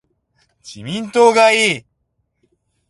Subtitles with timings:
[0.63, 1.85] 自民党がいい